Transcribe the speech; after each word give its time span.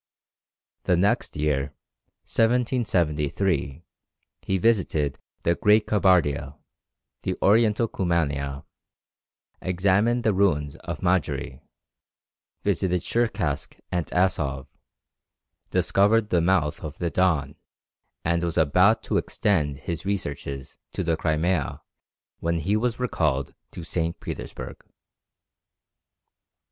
The 0.85 0.97
next 0.97 1.37
year, 1.37 1.75
1773, 2.23 3.83
he 4.41 4.57
visited 4.57 5.19
the 5.43 5.53
great 5.53 5.85
Kabardia, 5.85 6.57
the 7.21 7.35
Oriental 7.39 7.87
Kumania, 7.87 8.65
examined 9.61 10.23
the 10.23 10.33
ruins 10.33 10.75
of 10.77 11.01
Madjary, 11.01 11.61
visited 12.63 13.01
Tscherkask 13.01 13.79
and 13.91 14.07
Asov, 14.07 14.65
discovered 15.69 16.31
the 16.31 16.41
mouth 16.41 16.83
of 16.83 16.97
the 16.97 17.11
Don, 17.11 17.53
and 18.25 18.41
was 18.41 18.57
about 18.57 19.03
to 19.03 19.17
extend 19.17 19.81
his 19.81 20.03
researches 20.03 20.79
to 20.93 21.03
the 21.03 21.15
Crimea 21.15 21.83
when 22.39 22.57
he 22.57 22.75
was 22.75 22.99
recalled 22.99 23.53
to 23.73 23.83
St. 23.83 24.19
Petersburg. 24.19 24.83